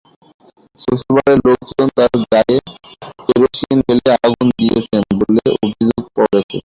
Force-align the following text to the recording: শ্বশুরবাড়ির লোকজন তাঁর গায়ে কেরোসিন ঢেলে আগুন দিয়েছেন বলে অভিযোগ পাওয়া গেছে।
শ্বশুরবাড়ির 0.79 1.39
লোকজন 1.47 1.87
তাঁর 1.97 2.13
গায়ে 2.31 2.57
কেরোসিন 3.21 3.77
ঢেলে 3.85 4.11
আগুন 4.17 4.47
দিয়েছেন 4.57 5.01
বলে 5.19 5.43
অভিযোগ 5.57 6.03
পাওয়া 6.15 6.29
গেছে। 6.35 6.57